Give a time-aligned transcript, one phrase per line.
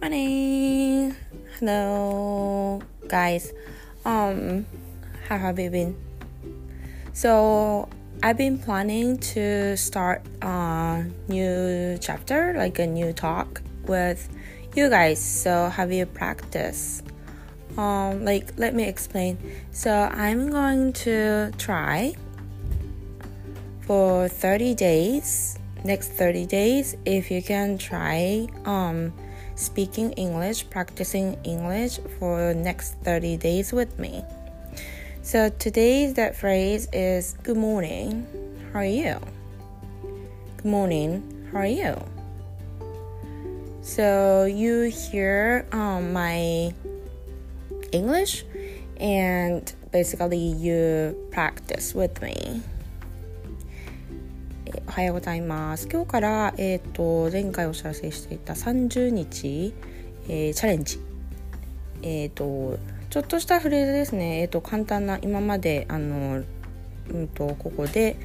[0.00, 1.16] morning.
[1.58, 3.52] Hello, guys.
[4.04, 4.64] Um,
[5.28, 5.96] how have you been?
[7.12, 7.88] So,
[8.22, 14.28] I've been planning to start a new chapter, like a new talk with
[14.76, 15.18] you guys.
[15.18, 17.02] So, have you practiced?
[17.76, 19.36] Um, like, let me explain.
[19.72, 22.14] So, I'm going to try
[23.80, 29.12] for 30 days next 30 days if you can try um,
[29.58, 34.24] speaking English, practicing English for next 30 days with me.
[35.22, 38.24] So today's that phrase is good morning.
[38.72, 39.18] How are you?
[40.56, 41.48] Good morning.
[41.52, 41.98] How are you?
[43.82, 46.72] So you hear um, my
[47.90, 48.44] English
[49.00, 52.62] and basically you practice with me.
[54.88, 55.86] おはようございます。
[55.86, 59.74] 今日から、えーと、前回お知らせしていた30日、
[60.30, 60.98] えー、チャレンジ。
[62.00, 62.78] え、ー、と
[63.10, 64.40] ちょっとしたフレーズですね。
[64.40, 66.42] え、ー、と簡単な今まであの
[67.10, 68.16] うんとここで、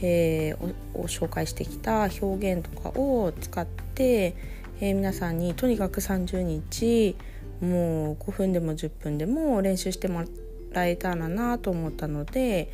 [0.00, 4.34] えー、お紹介してきた表現とかを使って、
[4.80, 7.16] えー、皆さんにとにかく30日
[7.60, 10.24] もう5分でも10分でも練習しても
[10.72, 12.72] らえたらなと思ったので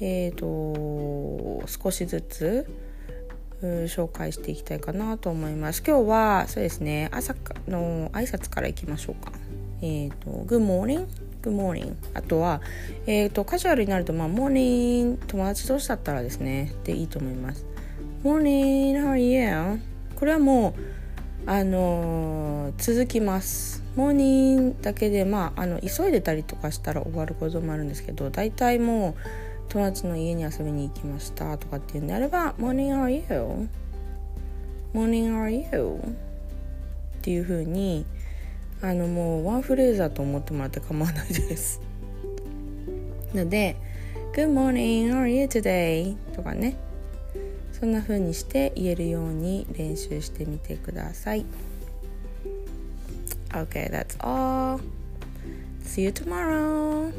[0.00, 0.46] えーと、
[1.66, 2.66] 少しずつ
[3.62, 5.82] 紹介していきたいかなと思います。
[5.86, 7.34] 今日はそうですね朝
[7.68, 9.32] の挨拶からいきましょうか。
[9.80, 11.06] えっ、ー、と Good morning?
[11.42, 12.62] Good morning あとは、
[13.06, 17.66] えーと、カジュアルになると、まあ、モーニング友達同士だったらですねでいいと思います。
[18.22, 19.80] Morning, how are you?
[20.16, 23.82] これはもうあのー、続きます。
[23.96, 29.14] モーニングだけでまああの急いでたりとかしたら終わることもあるんですけど大体もう
[29.74, 33.22] 友達の家に遊びに行きましたとかっていうんであれば「Morning are you?」
[34.94, 35.98] 「Morning are you?」
[37.18, 38.06] っていうふうに
[38.80, 41.80] あのもうワンフレーズだと思ってもらって構わないです。
[43.34, 43.74] ので
[44.32, 46.76] 「Good morning, are you today?」とかね
[47.72, 51.44] そんなふうにして言えるように練習してみてください。
[53.50, 54.80] Okay, that's all.
[55.82, 57.12] See you tomorrow.